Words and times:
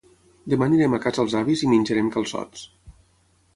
Demà 0.53 0.67
anirem 0.69 0.95
a 0.97 0.99
casa 1.03 1.21
els 1.25 1.35
avis 1.41 1.63
i 1.69 1.71
menjarem 1.75 2.11
calçots. 2.19 2.67